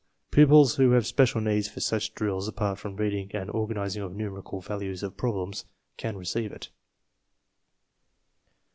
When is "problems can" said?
5.15-6.17